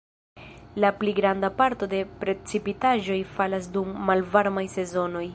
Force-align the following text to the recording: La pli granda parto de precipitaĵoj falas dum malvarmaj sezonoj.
La 0.83 0.89
pli 1.01 1.11
granda 1.19 1.51
parto 1.59 1.89
de 1.91 1.99
precipitaĵoj 2.23 3.17
falas 3.35 3.67
dum 3.77 3.93
malvarmaj 4.09 4.65
sezonoj. 4.77 5.25